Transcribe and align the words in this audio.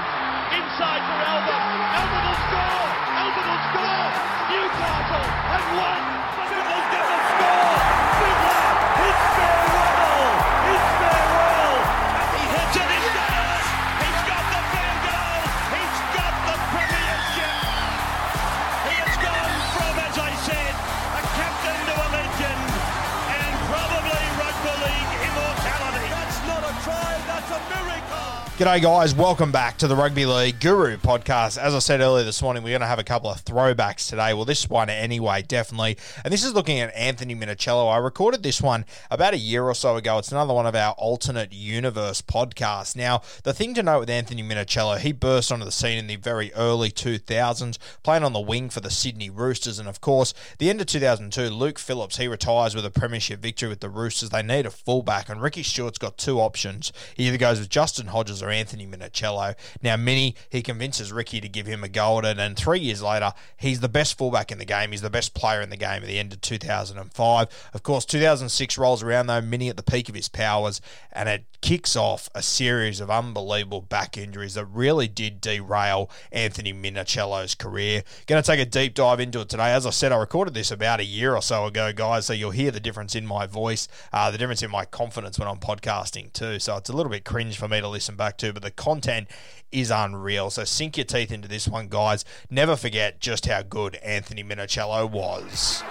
G'day, 28.63 28.81
guys. 28.81 29.13
Welcome 29.13 29.51
back 29.51 29.77
to 29.79 29.89
the 29.89 29.95
Rugby 29.97 30.25
League 30.25 30.61
Guru 30.61 30.95
podcast. 30.95 31.57
As 31.57 31.75
I 31.75 31.79
said 31.79 31.99
earlier 31.99 32.23
this 32.23 32.41
morning, 32.41 32.63
we're 32.63 32.69
going 32.69 32.79
to 32.79 32.87
have 32.87 32.97
a 32.97 33.03
couple 33.03 33.29
of 33.29 33.43
throwbacks 33.43 34.07
today. 34.07 34.33
Well, 34.33 34.45
this 34.45 34.69
one 34.69 34.89
anyway, 34.89 35.41
definitely. 35.41 35.97
And 36.23 36.33
this 36.33 36.45
is 36.45 36.53
looking 36.53 36.79
at 36.79 36.95
Anthony 36.95 37.35
Minichiello. 37.35 37.93
I 37.93 37.97
recorded 37.97 38.41
this 38.41 38.61
one 38.61 38.85
about 39.11 39.33
a 39.33 39.37
year 39.37 39.65
or 39.65 39.75
so 39.75 39.97
ago. 39.97 40.17
It's 40.17 40.31
another 40.31 40.53
one 40.53 40.65
of 40.65 40.75
our 40.75 40.93
alternate 40.93 41.51
universe 41.51 42.21
podcasts. 42.21 42.95
Now, 42.95 43.21
the 43.43 43.51
thing 43.51 43.73
to 43.73 43.83
note 43.83 43.99
with 43.99 44.09
Anthony 44.09 44.41
Minichiello, 44.41 44.97
he 44.97 45.11
burst 45.11 45.51
onto 45.51 45.65
the 45.65 45.71
scene 45.73 45.97
in 45.97 46.07
the 46.07 46.15
very 46.15 46.53
early 46.53 46.89
2000s, 46.89 47.77
playing 48.01 48.23
on 48.23 48.31
the 48.31 48.39
wing 48.39 48.69
for 48.69 48.79
the 48.79 48.89
Sydney 48.89 49.29
Roosters. 49.29 49.77
And 49.77 49.89
of 49.89 49.99
course, 49.99 50.33
the 50.59 50.69
end 50.69 50.79
of 50.79 50.87
2002, 50.87 51.49
Luke 51.49 51.79
Phillips, 51.79 52.15
he 52.15 52.29
retires 52.29 52.75
with 52.75 52.85
a 52.85 52.91
premiership 52.91 53.41
victory 53.41 53.67
with 53.67 53.81
the 53.81 53.89
Roosters. 53.89 54.29
They 54.29 54.41
need 54.41 54.65
a 54.65 54.71
fullback, 54.71 55.27
and 55.27 55.41
Ricky 55.41 55.63
Stuart's 55.63 55.97
got 55.97 56.17
two 56.17 56.39
options. 56.39 56.93
He 57.17 57.27
either 57.27 57.37
goes 57.37 57.59
with 57.59 57.67
Justin 57.67 58.07
Hodges 58.07 58.41
or 58.41 58.52
Anthony 58.53 58.87
Minichiello. 58.87 59.55
Now, 59.81 59.97
Mini, 59.97 60.35
he 60.49 60.61
convinces 60.61 61.11
Ricky 61.11 61.41
to 61.41 61.49
give 61.49 61.65
him 61.65 61.83
a 61.83 61.89
golden, 61.89 62.39
and 62.39 62.55
three 62.55 62.79
years 62.79 63.01
later, 63.01 63.33
he's 63.57 63.79
the 63.79 63.89
best 63.89 64.17
fullback 64.17 64.51
in 64.51 64.59
the 64.59 64.65
game. 64.65 64.91
He's 64.91 65.01
the 65.01 65.09
best 65.09 65.33
player 65.33 65.61
in 65.61 65.69
the 65.69 65.77
game 65.77 66.03
at 66.03 66.07
the 66.07 66.19
end 66.19 66.33
of 66.33 66.41
2005. 66.41 67.69
Of 67.73 67.83
course, 67.83 68.05
2006 68.05 68.77
rolls 68.77 69.03
around, 69.03 69.27
though, 69.27 69.41
Mini 69.41 69.69
at 69.69 69.77
the 69.77 69.83
peak 69.83 70.09
of 70.09 70.15
his 70.15 70.29
powers, 70.29 70.79
and 71.11 71.27
it 71.27 71.45
kicks 71.63 71.95
off 71.95 72.29
a 72.35 72.41
series 72.41 72.99
of 72.99 73.09
unbelievable 73.09 73.81
back 73.81 74.17
injuries 74.17 74.55
that 74.55 74.65
really 74.65 75.07
did 75.07 75.39
derail 75.39 76.09
Anthony 76.29 76.73
Minichiello's 76.73 77.55
career. 77.55 78.03
Going 78.27 78.43
to 78.43 78.45
take 78.45 78.59
a 78.59 78.65
deep 78.65 78.93
dive 78.93 79.21
into 79.21 79.39
it 79.39 79.47
today. 79.47 79.71
As 79.71 79.85
I 79.85 79.91
said, 79.91 80.11
I 80.11 80.17
recorded 80.17 80.53
this 80.53 80.71
about 80.71 80.99
a 80.99 81.05
year 81.05 81.33
or 81.33 81.41
so 81.41 81.65
ago, 81.65 81.93
guys, 81.93 82.25
so 82.25 82.33
you'll 82.33 82.51
hear 82.51 82.69
the 82.69 82.81
difference 82.81 83.15
in 83.15 83.25
my 83.25 83.47
voice, 83.47 83.87
uh, 84.11 84.29
the 84.29 84.37
difference 84.37 84.61
in 84.61 84.71
my 84.71 84.83
confidence 84.83 85.39
when 85.39 85.47
I'm 85.47 85.57
podcasting 85.57 86.33
too. 86.33 86.59
So 86.59 86.75
it's 86.75 86.89
a 86.89 86.93
little 86.93 87.09
bit 87.09 87.23
cringe 87.23 87.57
for 87.57 87.69
me 87.69 87.79
to 87.79 87.87
listen 87.87 88.17
back 88.17 88.37
to, 88.39 88.42
but 88.51 88.63
the 88.63 88.71
content 88.71 89.29
is 89.71 89.91
unreal. 89.91 90.49
So 90.49 90.63
sink 90.63 90.97
your 90.97 91.05
teeth 91.05 91.31
into 91.31 91.47
this 91.47 91.67
one, 91.67 91.87
guys. 91.87 92.25
Never 92.49 92.75
forget 92.75 93.19
just 93.19 93.45
how 93.45 93.61
good 93.61 93.95
Anthony 93.97 94.43
Minichiello 94.43 95.09
was. 95.09 95.83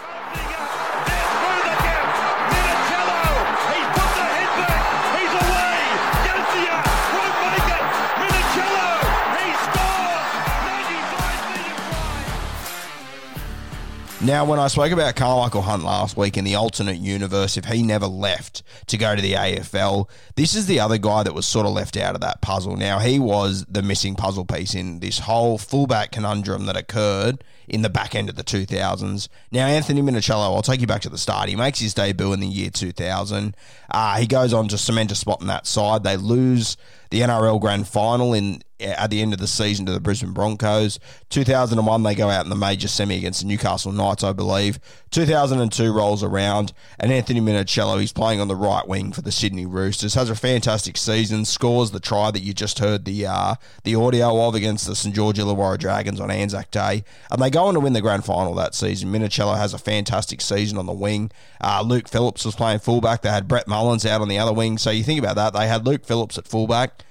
Now, 14.25 14.45
when 14.45 14.61
I 14.61 14.69
spoke 14.69 14.93
about 14.93 15.17
Karmichael 15.17 15.65
Hunt 15.65 15.83
last 15.83 16.17
week 16.17 16.37
in 16.37 16.45
the 16.45 16.55
alternate 16.55 16.99
universe, 16.99 17.57
if 17.57 17.65
he 17.65 17.83
never 17.83 18.07
left 18.07 18.63
to 18.87 18.97
go 18.97 19.17
to 19.17 19.21
the 19.21 19.33
AFL, 19.33 20.09
this 20.37 20.55
is 20.55 20.67
the 20.67 20.79
other 20.79 20.97
guy 20.97 21.25
that 21.25 21.35
was 21.35 21.45
sort 21.45 21.67
of 21.67 21.73
left 21.73 21.97
out 21.97 22.15
of 22.15 22.21
that 22.21 22.41
puzzle. 22.41 22.77
Now, 22.77 23.01
he 23.01 23.19
was 23.19 23.65
the 23.69 23.83
missing 23.83 24.15
puzzle 24.15 24.45
piece 24.45 24.77
in 24.77 25.01
this 25.01 25.19
whole 25.19 25.59
fullback 25.59 26.13
conundrum 26.13 26.67
that 26.67 26.77
occurred 26.77 27.43
in 27.69 27.83
the 27.83 27.91
back 27.91 28.15
end 28.15 28.29
of 28.29 28.37
the 28.37 28.45
2000s. 28.45 29.29
Now, 29.51 29.67
Anthony 29.67 30.03
Minichiello, 30.03 30.55
I'll 30.55 30.63
take 30.63 30.81
you 30.81 30.87
back 30.87 31.03
to 31.03 31.09
the 31.09 31.19
start. 31.19 31.49
He 31.49 31.57
makes 31.57 31.81
his 31.81 31.95
debut 31.95 32.33
in 32.33 32.41
the 32.41 32.47
year 32.47 32.71
2000. 32.71 33.57
Uh, 33.91 34.17
he 34.19 34.27
goes 34.27 34.53
on 34.53 34.69
to 34.69 34.79
cement 34.79 35.13
a 35.13 35.15
spot 35.15 35.41
in 35.41 35.47
that 35.47 35.67
side. 35.67 36.03
They 36.03 36.17
lose 36.17 36.77
the 37.11 37.21
NRL 37.21 37.61
Grand 37.61 37.87
Final 37.87 38.33
in 38.33 38.63
at 38.83 39.11
the 39.11 39.23
end 39.23 39.33
of 39.33 39.39
the 39.39 39.47
season 39.47 39.87
to 39.87 39.93
the 39.93 40.01
Brisbane 40.01 40.33
Broncos. 40.33 40.99
2001, 41.31 42.03
they 42.03 42.15
go 42.15 42.29
out 42.29 42.45
in 42.45 42.51
the 42.51 42.57
major 42.57 42.89
semi 42.89 43.17
against 43.17 43.43
the 43.43 43.47
Newcastle 43.47 43.93
Knights, 43.93 44.25
I 44.25 44.33
believe. 44.33 44.79
2002 45.11 45.93
rolls 45.93 46.23
around, 46.23 46.73
and 46.99 47.13
Anthony 47.13 47.41
Minichiello, 47.41 48.01
he's 48.01 48.13
playing 48.13 48.41
on 48.41 48.49
the 48.49 48.57
right 48.57 48.87
wing 48.87 49.13
for 49.13 49.21
the 49.21 49.31
Sydney 49.31 49.67
Roosters, 49.67 50.15
has 50.15 50.31
a 50.31 50.35
fantastic 50.35 50.97
season, 50.97 51.45
scores 51.45 51.91
the 51.91 52.01
try 52.01 52.31
that 52.31 52.41
you 52.41 52.53
just 52.55 52.79
heard 52.79 53.05
the 53.05 53.27
uh, 53.27 53.55
the 53.85 53.95
audio 53.95 54.47
of 54.47 54.55
against 54.55 54.87
the 54.87 54.97
St 54.97 55.15
George 55.15 55.39
Illawarra 55.39 55.79
Dragons 55.79 56.19
on 56.19 56.31
Anzac 56.31 56.71
Day, 56.71 57.05
and 57.31 57.41
they 57.43 57.51
go 57.53 57.65
on 57.65 57.75
to 57.75 57.81
win 57.81 57.93
the 57.93 58.01
grand 58.01 58.25
final 58.25 58.55
that 58.55 58.75
season. 58.75 59.13
Minichiello 59.13 59.57
has 59.57 59.75
a 59.75 59.79
fantastic 59.79 60.41
season 60.41 60.79
on 60.79 60.87
the 60.87 60.93
wing. 60.93 61.31
Uh, 61.61 61.83
Luke 61.85 62.09
Phillips 62.09 62.45
was 62.45 62.55
playing 62.55 62.81
fullback. 62.81 63.23
They 63.23 63.31
had 63.31 63.49
Brett 63.49 63.69
Mullins 63.69 64.05
out 64.07 64.21
on 64.21 64.29
the 64.29 64.39
other 64.39 64.53
wing. 64.53 64.79
So 64.79 64.91
you 64.91 65.05
think 65.05 65.21
about 65.21 65.37
that, 65.37 65.53
they 65.53 65.69
had 65.69 65.87
Luke 65.87 66.05
Phillips 66.05 66.39
at 66.39 66.49
fullback. 66.49 67.05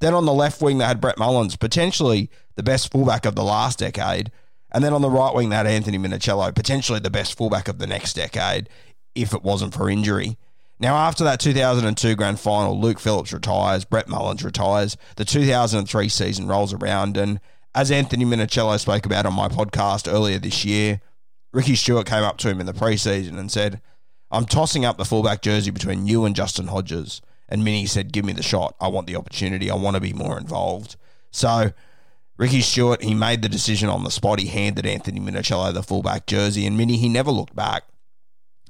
Then 0.00 0.14
on 0.14 0.24
the 0.24 0.32
left 0.32 0.62
wing, 0.62 0.78
they 0.78 0.86
had 0.86 1.00
Brett 1.00 1.18
Mullins, 1.18 1.56
potentially 1.56 2.30
the 2.56 2.62
best 2.62 2.90
fullback 2.90 3.26
of 3.26 3.34
the 3.34 3.44
last 3.44 3.78
decade. 3.78 4.32
And 4.72 4.82
then 4.82 4.92
on 4.92 5.02
the 5.02 5.10
right 5.10 5.34
wing, 5.34 5.48
they 5.50 5.56
had 5.56 5.66
Anthony 5.66 5.98
Minichiello, 5.98 6.54
potentially 6.54 7.00
the 7.00 7.10
best 7.10 7.36
fullback 7.36 7.68
of 7.68 7.78
the 7.78 7.86
next 7.86 8.14
decade, 8.14 8.68
if 9.14 9.34
it 9.34 9.42
wasn't 9.42 9.74
for 9.74 9.90
injury. 9.90 10.38
Now, 10.78 10.96
after 10.96 11.24
that 11.24 11.40
2002 11.40 12.16
grand 12.16 12.40
final, 12.40 12.80
Luke 12.80 12.98
Phillips 12.98 13.34
retires, 13.34 13.84
Brett 13.84 14.08
Mullins 14.08 14.42
retires, 14.42 14.96
the 15.16 15.26
2003 15.26 16.08
season 16.08 16.46
rolls 16.46 16.72
around, 16.72 17.18
and 17.18 17.38
as 17.74 17.90
Anthony 17.90 18.24
Minichiello 18.24 18.78
spoke 18.78 19.06
about 19.06 19.26
on 19.26 19.34
my 19.34 19.48
podcast 19.48 20.12
earlier 20.12 20.38
this 20.38 20.64
year, 20.64 21.00
Ricky 21.52 21.74
Stuart 21.74 22.06
came 22.06 22.22
up 22.22 22.38
to 22.38 22.48
him 22.48 22.60
in 22.60 22.66
the 22.66 22.72
preseason 22.72 23.38
and 23.38 23.50
said, 23.50 23.80
I'm 24.30 24.44
tossing 24.44 24.84
up 24.84 24.96
the 24.96 25.04
fullback 25.04 25.42
jersey 25.42 25.70
between 25.70 26.06
you 26.06 26.24
and 26.24 26.36
Justin 26.36 26.68
Hodges. 26.68 27.20
And 27.48 27.64
Minnie 27.64 27.86
said, 27.86 28.12
Give 28.12 28.24
me 28.24 28.32
the 28.32 28.44
shot. 28.44 28.76
I 28.80 28.88
want 28.88 29.08
the 29.08 29.16
opportunity. 29.16 29.70
I 29.70 29.74
want 29.74 29.96
to 29.96 30.00
be 30.00 30.12
more 30.12 30.38
involved. 30.38 30.94
So, 31.32 31.72
Ricky 32.36 32.60
Stuart, 32.60 33.02
he 33.02 33.12
made 33.12 33.42
the 33.42 33.48
decision 33.48 33.88
on 33.88 34.04
the 34.04 34.10
spot. 34.10 34.38
He 34.38 34.46
handed 34.46 34.86
Anthony 34.86 35.20
Minichiello 35.20 35.74
the 35.74 35.82
fullback 35.82 36.26
jersey, 36.26 36.64
and 36.64 36.76
Minnie, 36.76 36.96
he 36.96 37.08
never 37.08 37.32
looked 37.32 37.56
back. 37.56 37.84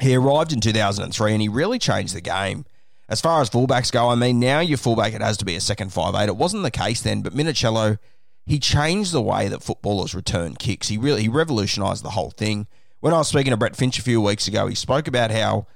He 0.01 0.17
arrived 0.17 0.53
in 0.53 0.61
2003 0.61 1.33
and 1.33 1.43
he 1.43 1.49
really 1.49 1.79
changed 1.79 2.15
the 2.15 2.23
game. 2.23 2.65
As 3.09 3.21
far 3.21 3.43
as 3.43 3.51
fullbacks 3.51 3.93
go, 3.93 4.09
I 4.09 4.15
mean, 4.15 4.41
now 4.41 4.61
your 4.61 4.79
fullback 4.79 5.13
it 5.13 5.21
has 5.21 5.37
to 5.39 5.45
be 5.45 5.57
a 5.57 5.61
second 5.61 5.93
five 5.93 6.15
eight. 6.15 6.29
It 6.29 6.37
wasn't 6.37 6.63
the 6.63 6.71
case 6.71 7.03
then, 7.03 7.23
but 7.23 7.35
Minichiello, 7.35 7.99
he 8.47 8.59
changed 8.59 9.13
the 9.13 9.23
way 9.23 9.49
that 9.49 9.63
footballers 9.63 10.15
return 10.15 10.55
kicks. 10.55 10.89
He 10.89 10.99
really 10.99 11.23
he 11.23 11.29
revolutionised 11.29 12.03
the 12.03 12.11
whole 12.11 12.31
thing. 12.31 12.67
When 13.01 13.15
I 13.15 13.19
was 13.19 13.29
speaking 13.29 13.51
to 13.51 13.57
Brett 13.57 13.77
Finch 13.77 13.99
a 13.99 14.03
few 14.03 14.21
weeks 14.21 14.47
ago, 14.47 14.67
he 14.67 14.75
spoke 14.75 15.09
about 15.09 15.31
how 15.31 15.67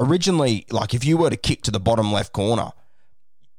originally, 0.00 0.66
like 0.70 0.94
if 0.94 1.04
you 1.04 1.16
were 1.16 1.30
to 1.30 1.36
kick 1.36 1.62
to 1.62 1.70
the 1.70 1.80
bottom 1.80 2.12
left 2.12 2.32
corner, 2.32 2.72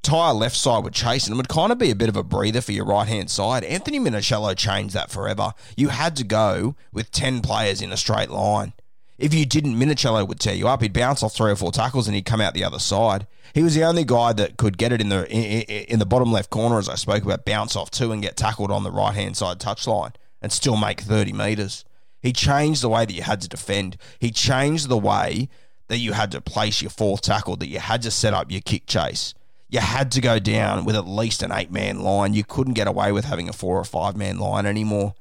entire 0.04 0.34
left 0.34 0.56
side 0.56 0.84
would 0.84 0.94
chase 0.94 1.28
and 1.28 1.36
it 1.36 1.38
would 1.38 1.50
kind 1.50 1.72
of 1.72 1.78
be 1.78 1.92
a 1.92 1.96
bit 1.96 2.10
of 2.10 2.16
a 2.16 2.24
breather 2.24 2.62
for 2.62 2.72
your 2.72 2.86
right 2.86 3.08
hand 3.08 3.30
side. 3.30 3.64
Anthony 3.64 4.00
Minichiello 4.00 4.56
changed 4.58 4.96
that 4.96 5.12
forever. 5.12 5.54
You 5.78 5.90
had 5.90 6.16
to 6.18 6.24
go 6.24 6.76
with 6.92 7.12
10 7.12 7.42
players 7.42 7.82
in 7.82 7.92
a 7.92 7.98
straight 7.98 8.30
line. 8.30 8.74
If 9.20 9.34
you 9.34 9.46
didn't, 9.46 9.76
Minichiello 9.76 10.26
would 10.26 10.40
tear 10.40 10.56
you 10.56 10.70
up. 10.70 10.82
He'd 10.82 10.94
bounce 10.94 11.22
off 11.22 11.36
three 11.36 11.52
or 11.52 11.56
four 11.58 11.74
tackles 11.74 12.08
and 12.08 12.16
he'd 12.16 12.26
come 12.26 12.40
out 12.40 12.54
the 12.54 12.64
other 12.64 12.80
side. 12.80 13.28
He 13.54 13.62
was 13.62 13.76
the 13.76 13.84
only 13.84 14.06
guy 14.06 14.32
that 14.34 14.56
could 14.56 14.78
get 14.78 14.94
it 14.94 15.02
in 15.02 15.10
the 15.10 15.30
in, 15.30 15.62
in 15.86 16.00
the 16.00 16.06
bottom 16.06 16.32
left 16.32 16.50
corner, 16.50 16.80
as 16.80 16.88
I 16.88 16.96
spoke 16.96 17.24
about, 17.24 17.46
bounce 17.46 17.76
off 17.76 17.92
two 17.92 18.14
and 18.14 18.22
get 18.22 18.38
tackled 18.38 18.72
on 18.72 18.84
the 18.84 18.92
right 18.92 19.14
hand 19.14 19.36
side 19.36 19.60
touchline 19.60 20.14
and 20.42 20.54
still 20.54 20.78
make 20.78 21.02
30 21.02 21.34
metres. 21.34 21.84
He 22.22 22.32
changed 22.32 22.82
the 22.82 22.90
way 22.90 23.06
that 23.06 23.14
you 23.14 23.24
had 23.24 23.42
to 23.42 23.50
defend. 23.50 23.98
He 24.20 24.32
changed 24.32 24.88
the 24.88 24.98
way 24.98 25.50
that 25.90 25.98
you 25.98 26.14
had 26.14 26.32
to 26.32 26.42
place 26.42 26.82
your 26.82 26.92
fourth 26.92 27.22
tackle, 27.22 27.58
that 27.58 27.68
you 27.68 27.80
had 27.80 28.02
to 28.04 28.12
set 28.12 28.34
up 28.34 28.52
your 28.52 28.62
kick 28.62 28.86
chase. 28.88 29.34
You 29.68 29.80
had 29.80 30.12
to 30.14 30.22
go 30.22 30.40
down 30.40 30.86
with 30.86 30.96
at 30.96 31.08
least 31.08 31.44
an 31.44 31.52
eight 31.52 31.72
man 31.72 32.02
line. 32.02 32.34
You 32.34 32.46
couldn't 32.46 32.74
get 32.74 32.88
away 32.88 33.12
with 33.12 33.26
having 33.26 33.50
a 33.50 33.54
four 33.54 33.78
or 33.78 33.84
five 33.84 34.16
man 34.16 34.40
line 34.40 34.66
anymore. 34.66 35.14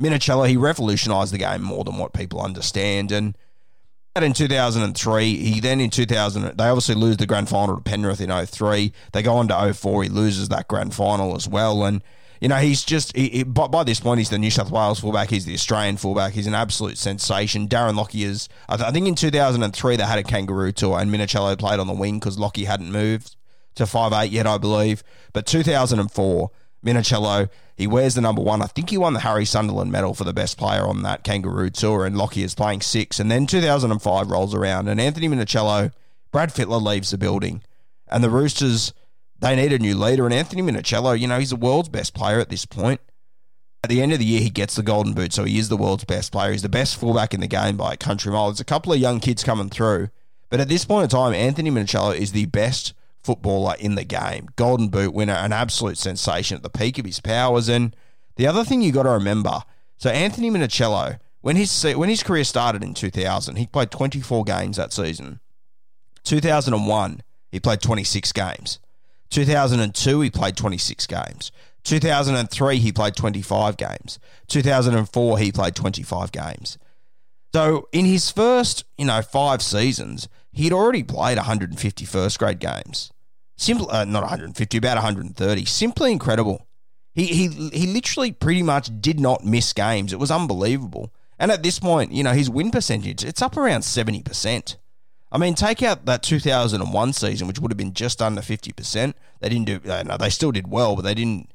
Minichiello, 0.00 0.48
he 0.48 0.56
revolutionised 0.56 1.32
the 1.32 1.38
game 1.38 1.62
more 1.62 1.84
than 1.84 1.98
what 1.98 2.12
people 2.12 2.40
understand. 2.40 3.12
And 3.12 3.36
in 4.22 4.32
2003, 4.32 5.36
he 5.36 5.60
then 5.60 5.80
in 5.80 5.90
2000, 5.90 6.56
they 6.56 6.64
obviously 6.64 6.94
lose 6.94 7.16
the 7.16 7.26
grand 7.26 7.48
final 7.48 7.74
to 7.74 7.82
Penrith 7.82 8.20
in 8.20 8.46
03. 8.46 8.92
They 9.12 9.22
go 9.22 9.34
on 9.34 9.48
to 9.48 9.74
04, 9.74 10.04
he 10.04 10.08
loses 10.08 10.48
that 10.50 10.68
grand 10.68 10.94
final 10.94 11.34
as 11.34 11.48
well. 11.48 11.84
And, 11.84 12.00
you 12.40 12.48
know, 12.48 12.56
he's 12.56 12.84
just, 12.84 13.16
he, 13.16 13.28
he, 13.28 13.42
by, 13.42 13.66
by, 13.66 13.82
this 13.82 13.98
point, 13.98 14.18
he's 14.18 14.30
the 14.30 14.38
New 14.38 14.52
South 14.52 14.70
Wales 14.70 15.00
fullback, 15.00 15.30
he's 15.30 15.46
the 15.46 15.54
Australian 15.54 15.96
fullback, 15.96 16.32
he's 16.32 16.46
an 16.46 16.54
absolute 16.54 16.96
sensation. 16.96 17.66
Darren 17.66 17.96
Lockyer 17.96 18.28
is, 18.28 18.48
I, 18.68 18.76
th- 18.76 18.88
I 18.88 18.92
think 18.92 19.08
in 19.08 19.16
2003, 19.16 19.96
they 19.96 20.04
had 20.04 20.18
a 20.20 20.22
kangaroo 20.22 20.70
tour 20.70 21.00
and 21.00 21.10
Minichiello 21.10 21.58
played 21.58 21.80
on 21.80 21.88
the 21.88 21.92
wing 21.92 22.20
because 22.20 22.38
Lockyer 22.38 22.66
hadn't 22.66 22.92
moved 22.92 23.34
to 23.74 23.86
five 23.86 24.12
eight 24.12 24.30
yet, 24.30 24.46
I 24.46 24.58
believe. 24.58 25.02
But 25.32 25.46
2004, 25.46 26.50
Minichiello, 26.84 27.48
he 27.76 27.86
wears 27.86 28.14
the 28.14 28.20
number 28.20 28.42
one. 28.42 28.62
I 28.62 28.66
think 28.66 28.90
he 28.90 28.98
won 28.98 29.14
the 29.14 29.20
Harry 29.20 29.44
Sunderland 29.44 29.90
medal 29.90 30.14
for 30.14 30.24
the 30.24 30.32
best 30.32 30.58
player 30.58 30.82
on 30.82 31.02
that 31.02 31.24
Kangaroo 31.24 31.70
Tour, 31.70 32.04
and 32.04 32.16
Lockyer 32.16 32.44
is 32.44 32.54
playing 32.54 32.82
six. 32.82 33.18
And 33.18 33.30
then 33.30 33.46
2005 33.46 34.30
rolls 34.30 34.54
around, 34.54 34.88
and 34.88 35.00
Anthony 35.00 35.28
Minichiello, 35.28 35.92
Brad 36.30 36.50
Fittler 36.50 36.82
leaves 36.82 37.10
the 37.10 37.18
building, 37.18 37.62
and 38.08 38.22
the 38.22 38.30
Roosters, 38.30 38.92
they 39.38 39.56
need 39.56 39.72
a 39.72 39.78
new 39.78 39.96
leader. 39.96 40.24
And 40.24 40.34
Anthony 40.34 40.62
Minichiello, 40.62 41.18
you 41.18 41.26
know, 41.26 41.38
he's 41.38 41.50
the 41.50 41.56
world's 41.56 41.88
best 41.88 42.14
player 42.14 42.38
at 42.38 42.48
this 42.48 42.64
point. 42.64 43.00
At 43.82 43.90
the 43.90 44.00
end 44.00 44.12
of 44.12 44.18
the 44.18 44.24
year, 44.24 44.40
he 44.40 44.50
gets 44.50 44.76
the 44.76 44.82
Golden 44.82 45.12
Boot, 45.12 45.32
so 45.32 45.44
he 45.44 45.58
is 45.58 45.68
the 45.68 45.76
world's 45.76 46.04
best 46.04 46.32
player. 46.32 46.52
He's 46.52 46.62
the 46.62 46.68
best 46.68 46.96
fullback 46.96 47.34
in 47.34 47.40
the 47.40 47.46
game 47.46 47.76
by 47.76 47.92
a 47.92 47.98
country 47.98 48.32
mile. 48.32 48.46
There's 48.46 48.60
a 48.60 48.64
couple 48.64 48.92
of 48.92 48.98
young 48.98 49.20
kids 49.20 49.44
coming 49.44 49.68
through, 49.68 50.08
but 50.48 50.60
at 50.60 50.68
this 50.68 50.84
point 50.84 51.04
in 51.04 51.10
time, 51.10 51.34
Anthony 51.34 51.70
Minichiello 51.70 52.16
is 52.16 52.32
the 52.32 52.46
best 52.46 52.94
footballer 53.24 53.74
in 53.78 53.94
the 53.94 54.04
game. 54.04 54.48
Golden 54.56 54.88
Boot 54.88 55.14
winner, 55.14 55.32
an 55.32 55.52
absolute 55.52 55.98
sensation 55.98 56.56
at 56.56 56.62
the 56.62 56.70
peak 56.70 56.98
of 56.98 57.06
his 57.06 57.20
powers. 57.20 57.68
And 57.68 57.96
the 58.36 58.46
other 58.46 58.64
thing 58.64 58.82
you 58.82 58.92
got 58.92 59.04
to 59.04 59.10
remember, 59.10 59.62
so 59.96 60.10
Anthony 60.10 60.50
Minichiello, 60.50 61.18
when 61.40 61.56
his 61.56 61.84
when 61.94 62.08
his 62.08 62.22
career 62.22 62.44
started 62.44 62.82
in 62.82 62.94
2000, 62.94 63.56
he 63.56 63.66
played 63.66 63.90
24 63.90 64.44
games 64.44 64.76
that 64.76 64.92
season. 64.92 65.40
2001, 66.24 67.22
he 67.50 67.60
played 67.60 67.80
26 67.80 68.32
games. 68.32 68.78
2002, 69.30 70.20
he 70.20 70.30
played 70.30 70.56
26 70.56 71.06
games. 71.06 71.52
2003, 71.84 72.78
he 72.78 72.92
played 72.92 73.14
25 73.14 73.76
games. 73.76 74.18
2004, 74.48 75.38
he 75.38 75.52
played 75.52 75.74
25 75.74 76.32
games. 76.32 76.78
So 77.54 77.88
in 77.92 78.04
his 78.04 78.30
first, 78.30 78.84
you 78.98 79.04
know, 79.04 79.22
five 79.22 79.62
seasons, 79.62 80.28
he'd 80.50 80.72
already 80.72 81.02
played 81.02 81.36
150 81.36 82.04
first 82.04 82.38
grade 82.38 82.58
games. 82.58 83.12
Simple, 83.56 83.90
uh, 83.90 84.04
not 84.04 84.22
150, 84.22 84.76
about 84.78 84.96
130. 84.96 85.64
Simply 85.64 86.12
incredible. 86.12 86.66
He, 87.12 87.26
he, 87.26 87.48
he 87.72 87.86
literally 87.86 88.32
pretty 88.32 88.62
much 88.62 88.90
did 89.00 89.20
not 89.20 89.44
miss 89.44 89.72
games. 89.72 90.12
It 90.12 90.18
was 90.18 90.30
unbelievable. 90.30 91.12
And 91.38 91.50
at 91.50 91.62
this 91.62 91.78
point, 91.78 92.12
you 92.12 92.24
know, 92.24 92.32
his 92.32 92.50
win 92.50 92.70
percentage, 92.70 93.24
it's 93.24 93.42
up 93.42 93.56
around 93.56 93.82
70%. 93.82 94.76
I 95.30 95.38
mean, 95.38 95.54
take 95.54 95.82
out 95.82 96.06
that 96.06 96.22
2001 96.22 97.12
season, 97.12 97.48
which 97.48 97.58
would 97.58 97.70
have 97.70 97.76
been 97.76 97.92
just 97.92 98.22
under 98.22 98.40
50%. 98.40 99.14
They 99.40 99.48
didn't 99.48 99.66
do, 99.66 99.90
uh, 99.90 100.02
no, 100.04 100.16
they 100.16 100.30
still 100.30 100.52
did 100.52 100.68
well, 100.68 100.94
but 100.96 101.02
they 101.02 101.14
didn't 101.14 101.50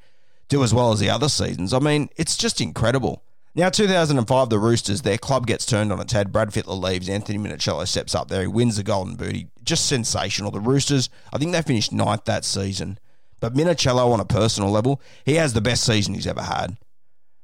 do 0.48 0.62
as 0.62 0.74
well 0.74 0.92
as 0.92 1.00
the 1.00 1.08
other 1.08 1.28
seasons. 1.28 1.72
I 1.72 1.78
mean, 1.78 2.10
it's 2.16 2.36
just 2.36 2.60
incredible. 2.60 3.22
Now, 3.54 3.68
2005, 3.68 4.48
the 4.48 4.58
Roosters, 4.60 5.02
their 5.02 5.18
club 5.18 5.46
gets 5.46 5.66
turned 5.66 5.92
on 5.92 6.00
its 6.00 6.12
head. 6.12 6.30
Brad 6.30 6.50
Fittler 6.50 6.80
leaves. 6.80 7.08
Anthony 7.08 7.36
Minichiello 7.38 7.86
steps 7.86 8.14
up 8.14 8.28
there. 8.28 8.42
He 8.42 8.46
wins 8.46 8.76
the 8.76 8.84
Golden 8.84 9.16
Booty. 9.16 9.48
Just 9.64 9.86
sensational. 9.86 10.52
The 10.52 10.60
Roosters, 10.60 11.10
I 11.32 11.38
think 11.38 11.50
they 11.50 11.62
finished 11.62 11.92
ninth 11.92 12.26
that 12.26 12.44
season. 12.44 12.98
But 13.40 13.54
Minichiello, 13.54 14.12
on 14.12 14.20
a 14.20 14.24
personal 14.24 14.70
level, 14.70 15.00
he 15.24 15.34
has 15.34 15.52
the 15.52 15.60
best 15.60 15.84
season 15.84 16.14
he's 16.14 16.28
ever 16.28 16.42
had. 16.42 16.76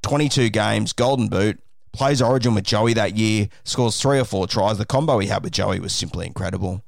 22 0.02 0.50
games, 0.50 0.92
Golden 0.92 1.28
Boot, 1.28 1.58
plays 1.92 2.22
Origin 2.22 2.54
with 2.54 2.64
Joey 2.64 2.92
that 2.92 3.16
year, 3.16 3.48
scores 3.64 4.00
three 4.00 4.20
or 4.20 4.24
four 4.24 4.46
tries. 4.46 4.78
The 4.78 4.84
combo 4.84 5.18
he 5.18 5.26
had 5.26 5.42
with 5.42 5.52
Joey 5.52 5.80
was 5.80 5.92
simply 5.92 6.26
incredible. 6.26 6.84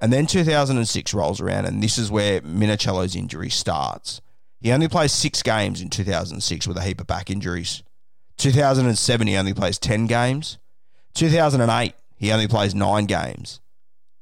And 0.00 0.12
then 0.12 0.26
2006 0.26 1.14
rolls 1.14 1.40
around, 1.40 1.64
and 1.64 1.82
this 1.82 1.98
is 1.98 2.10
where 2.10 2.40
Minichiello's 2.42 3.16
injury 3.16 3.50
starts. 3.50 4.20
He 4.60 4.70
only 4.70 4.88
plays 4.88 5.10
six 5.10 5.42
games 5.42 5.80
in 5.80 5.90
2006 5.90 6.68
with 6.68 6.76
a 6.76 6.82
heap 6.82 7.00
of 7.00 7.08
back 7.08 7.30
injuries. 7.30 7.82
2007, 8.38 9.26
he 9.26 9.36
only 9.36 9.54
plays 9.54 9.78
10 9.78 10.06
games. 10.06 10.58
2008, 11.14 11.94
he 12.16 12.32
only 12.32 12.48
plays 12.48 12.74
nine 12.74 13.06
games. 13.06 13.60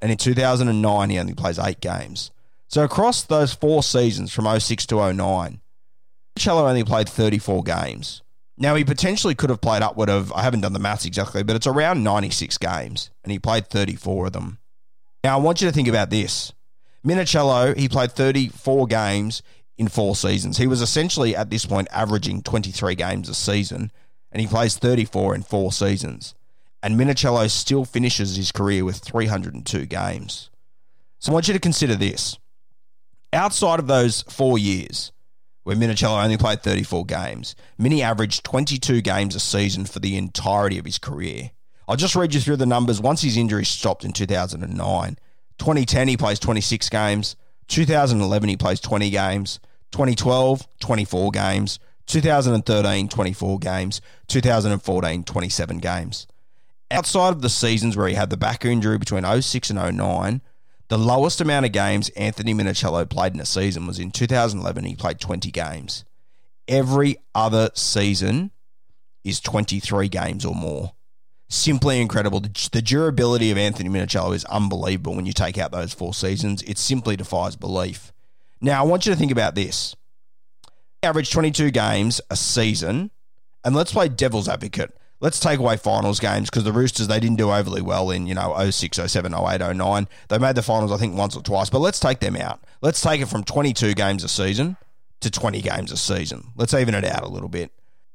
And 0.02 0.10
in 0.10 0.18
2009, 0.18 1.10
he 1.10 1.18
only 1.18 1.34
plays 1.34 1.58
eight 1.58 1.80
games. 1.80 2.30
So 2.68 2.84
across 2.84 3.22
those 3.22 3.52
four 3.52 3.82
seasons 3.82 4.32
from 4.32 4.46
06 4.58 4.86
to 4.86 5.12
09, 5.12 5.60
Cello 6.38 6.68
only 6.68 6.84
played 6.84 7.08
34 7.08 7.62
games. 7.64 8.22
Now, 8.56 8.74
he 8.74 8.84
potentially 8.84 9.34
could 9.34 9.50
have 9.50 9.60
played 9.60 9.82
upward 9.82 10.10
of, 10.10 10.32
I 10.32 10.42
haven't 10.42 10.60
done 10.60 10.74
the 10.74 10.78
maths 10.78 11.06
exactly, 11.06 11.42
but 11.42 11.56
it's 11.56 11.66
around 11.66 12.04
96 12.04 12.58
games, 12.58 13.10
and 13.24 13.32
he 13.32 13.38
played 13.38 13.66
34 13.68 14.26
of 14.26 14.32
them. 14.32 14.58
Now, 15.24 15.38
I 15.38 15.40
want 15.40 15.60
you 15.60 15.68
to 15.68 15.72
think 15.72 15.88
about 15.88 16.10
this. 16.10 16.52
Minichiello, 17.04 17.76
he 17.76 17.88
played 17.88 18.12
34 18.12 18.86
games 18.86 19.42
in 19.80 19.88
four 19.88 20.14
seasons. 20.14 20.58
He 20.58 20.66
was 20.66 20.82
essentially, 20.82 21.34
at 21.34 21.48
this 21.48 21.64
point, 21.64 21.88
averaging 21.90 22.42
23 22.42 22.94
games 22.94 23.30
a 23.30 23.34
season, 23.34 23.90
and 24.30 24.38
he 24.42 24.46
plays 24.46 24.76
34 24.76 25.34
in 25.34 25.42
four 25.42 25.72
seasons. 25.72 26.34
And 26.82 27.00
Minichiello 27.00 27.50
still 27.50 27.86
finishes 27.86 28.36
his 28.36 28.52
career 28.52 28.84
with 28.84 28.98
302 28.98 29.86
games. 29.86 30.50
So 31.18 31.32
I 31.32 31.34
want 31.34 31.48
you 31.48 31.54
to 31.54 31.60
consider 31.60 31.94
this. 31.94 32.38
Outside 33.32 33.78
of 33.78 33.86
those 33.86 34.20
four 34.28 34.58
years, 34.58 35.12
where 35.62 35.76
Minichiello 35.76 36.22
only 36.22 36.36
played 36.36 36.62
34 36.62 37.06
games, 37.06 37.54
Mini 37.78 38.02
averaged 38.02 38.44
22 38.44 39.00
games 39.00 39.34
a 39.34 39.40
season 39.40 39.86
for 39.86 39.98
the 39.98 40.18
entirety 40.18 40.76
of 40.76 40.84
his 40.84 40.98
career. 40.98 41.52
I'll 41.88 41.96
just 41.96 42.14
read 42.14 42.34
you 42.34 42.40
through 42.40 42.56
the 42.56 42.66
numbers 42.66 43.00
once 43.00 43.22
his 43.22 43.38
injury 43.38 43.64
stopped 43.64 44.04
in 44.04 44.12
2009. 44.12 45.18
2010, 45.56 46.08
he 46.08 46.18
plays 46.18 46.38
26 46.38 46.90
games. 46.90 47.34
2011, 47.68 48.48
he 48.50 48.56
plays 48.58 48.80
20 48.80 49.08
games. 49.08 49.58
2012, 49.92 50.66
24 50.80 51.30
games. 51.30 51.78
2013, 52.06 53.08
24 53.08 53.58
games. 53.58 54.00
2014, 54.28 55.24
27 55.24 55.78
games. 55.78 56.26
Outside 56.90 57.30
of 57.30 57.42
the 57.42 57.48
seasons 57.48 57.96
where 57.96 58.08
he 58.08 58.14
had 58.14 58.30
the 58.30 58.36
back 58.36 58.64
injury 58.64 58.98
between 58.98 59.24
06 59.24 59.70
and 59.70 59.96
09, 59.96 60.40
the 60.88 60.98
lowest 60.98 61.40
amount 61.40 61.66
of 61.66 61.72
games 61.72 62.08
Anthony 62.10 62.52
Minichiello 62.52 63.08
played 63.08 63.32
in 63.32 63.40
a 63.40 63.46
season 63.46 63.86
was 63.86 64.00
in 64.00 64.10
2011. 64.10 64.84
He 64.84 64.96
played 64.96 65.20
20 65.20 65.52
games. 65.52 66.04
Every 66.66 67.16
other 67.32 67.70
season 67.74 68.50
is 69.22 69.40
23 69.40 70.08
games 70.08 70.44
or 70.44 70.54
more. 70.54 70.94
Simply 71.48 72.00
incredible. 72.00 72.40
The 72.40 72.82
durability 72.82 73.52
of 73.52 73.58
Anthony 73.58 73.88
Minichiello 73.88 74.34
is 74.34 74.44
unbelievable 74.46 75.14
when 75.14 75.26
you 75.26 75.32
take 75.32 75.58
out 75.58 75.70
those 75.70 75.92
four 75.92 76.12
seasons. 76.12 76.62
It 76.62 76.78
simply 76.78 77.16
defies 77.16 77.54
belief. 77.54 78.12
Now, 78.60 78.82
I 78.82 78.86
want 78.86 79.06
you 79.06 79.12
to 79.12 79.18
think 79.18 79.32
about 79.32 79.54
this. 79.54 79.96
Average 81.02 81.30
22 81.30 81.70
games 81.70 82.20
a 82.30 82.36
season, 82.36 83.10
and 83.64 83.74
let's 83.74 83.92
play 83.92 84.08
devil's 84.08 84.48
advocate 84.48 84.94
let's 85.20 85.38
take 85.38 85.58
away 85.58 85.76
finals 85.76 86.18
games 86.18 86.50
because 86.50 86.64
the 86.64 86.72
Roosters, 86.72 87.08
they 87.08 87.20
didn't 87.20 87.36
do 87.36 87.50
overly 87.50 87.82
well 87.82 88.10
in, 88.10 88.26
you 88.26 88.34
know, 88.34 88.56
06, 88.70 88.98
07, 88.98 89.34
08, 89.34 89.76
09. 89.76 90.08
They 90.28 90.38
made 90.38 90.56
the 90.56 90.62
finals, 90.62 90.92
I 90.92 90.96
think, 90.96 91.16
once 91.16 91.36
or 91.36 91.42
twice, 91.42 91.70
but 91.70 91.80
let's 91.80 92.00
take 92.00 92.20
them 92.20 92.36
out. 92.36 92.60
Let's 92.80 93.00
take 93.00 93.20
it 93.20 93.28
from 93.28 93.44
22 93.44 93.94
games 93.94 94.24
a 94.24 94.28
season 94.28 94.76
to 95.20 95.30
20 95.30 95.60
games 95.60 95.92
a 95.92 95.96
season. 95.96 96.48
Let's 96.56 96.74
even 96.74 96.94
it 96.94 97.04
out 97.04 97.22
a 97.22 97.28
little 97.28 97.48
bit. 97.48 97.70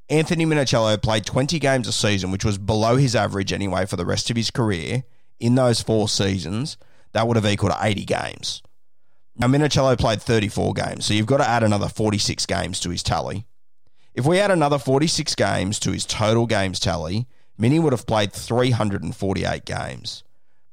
Anthony 0.10 0.46
Minichiello 0.46 1.02
played 1.02 1.25
20 1.25 1.58
games 1.60 1.88
a 1.88 1.92
season, 1.92 2.32
which 2.32 2.46
was 2.46 2.58
below 2.58 2.98
his 2.98 3.16
average 3.16 3.54
anyway 3.54 3.86
for 3.86 3.96
the 3.96 4.06
rest 4.06 4.30
of 4.30 4.36
his 4.36 4.52
career. 4.52 5.04
In 5.40 5.56
those 5.56 5.82
four 5.82 6.08
seasons, 6.08 6.78
that 7.14 7.28
would 7.28 7.36
have 7.36 7.46
equaled 7.46 7.74
80 7.80 8.06
games. 8.06 8.62
Now, 9.38 9.48
Minichiello 9.48 9.98
played 10.00 10.22
34 10.22 10.74
games, 10.74 11.06
so 11.06 11.13
you've 11.13 11.25
got 11.25 11.38
to 11.38 11.48
add 11.48 11.63
another 11.63 11.89
46 11.89 12.46
games 12.46 12.80
to 12.80 12.89
his 12.89 13.04
tally. 13.04 13.46
If 14.13 14.25
we 14.25 14.39
add 14.39 14.51
another 14.51 14.80
46 14.80 15.36
games 15.36 15.77
to 15.80 15.92
his 15.92 16.06
total 16.06 16.48
games 16.48 16.80
tally, 16.80 17.27
Mini 17.58 17.80
would 17.80 17.92
have 17.92 18.08
played 18.08 18.32
348 18.32 19.65
games. 19.65 20.24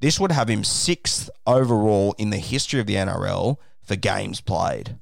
This 0.00 0.20
would 0.20 0.32
have 0.32 0.48
him 0.48 0.62
sixth 0.62 1.28
overall 1.46 2.14
in 2.18 2.30
the 2.30 2.38
history 2.38 2.78
of 2.80 2.86
the 2.86 2.94
NRL 2.94 3.56
for 3.82 3.96
games 3.96 4.40
played. 4.40 4.98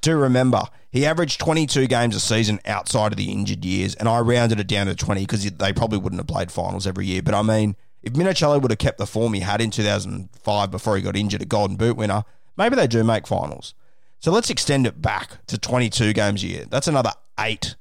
Do 0.00 0.16
remember, 0.16 0.62
he 0.90 1.06
averaged 1.06 1.40
22 1.40 1.86
games 1.86 2.16
a 2.16 2.20
season 2.20 2.60
outside 2.64 3.12
of 3.12 3.18
the 3.18 3.30
injured 3.30 3.64
years, 3.64 3.94
and 3.94 4.08
I 4.08 4.20
rounded 4.20 4.60
it 4.60 4.68
down 4.68 4.86
to 4.86 4.94
20 4.94 5.20
because 5.22 5.44
they 5.44 5.72
probably 5.72 5.98
wouldn't 5.98 6.20
have 6.20 6.28
played 6.28 6.52
finals 6.52 6.86
every 6.86 7.06
year. 7.06 7.22
But 7.22 7.34
I 7.34 7.42
mean, 7.42 7.76
if 8.02 8.12
Minichiello 8.12 8.62
would 8.62 8.70
have 8.70 8.78
kept 8.78 8.98
the 8.98 9.06
form 9.06 9.34
he 9.34 9.40
had 9.40 9.60
in 9.60 9.70
2005 9.70 10.70
before 10.70 10.96
he 10.96 11.02
got 11.02 11.16
injured, 11.16 11.42
a 11.42 11.46
Golden 11.46 11.76
Boot 11.76 11.96
winner, 11.96 12.24
maybe 12.58 12.76
they 12.76 12.86
do 12.86 13.02
make 13.02 13.26
finals. 13.26 13.72
So 14.18 14.32
let's 14.32 14.50
extend 14.50 14.86
it 14.86 15.00
back 15.00 15.46
to 15.46 15.56
22 15.56 16.12
games 16.12 16.42
a 16.42 16.48
year. 16.48 16.64
That's 16.68 16.88
another 16.88 17.12
eight 17.38 17.76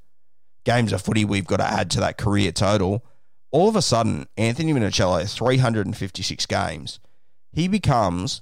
games 0.63 0.93
of 0.93 1.01
footy 1.01 1.25
we've 1.25 1.47
got 1.47 1.57
to 1.57 1.65
add 1.65 1.89
to 1.91 1.99
that 1.99 2.17
career 2.17 2.51
total. 2.51 3.03
All 3.51 3.67
of 3.67 3.75
a 3.75 3.81
sudden, 3.81 4.27
Anthony 4.37 4.73
Minichiello, 4.73 5.27
356 5.33 6.45
games, 6.45 6.99
he 7.51 7.67
becomes 7.67 8.41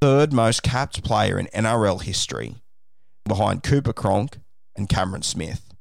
third 0.00 0.32
most 0.32 0.62
capped 0.62 1.04
player 1.04 1.38
in 1.38 1.46
NRL 1.48 2.02
history 2.02 2.56
behind 3.24 3.62
Cooper 3.62 3.92
Cronk 3.92 4.38
and 4.74 4.88
Cameron 4.88 5.22
Smith. 5.22 5.71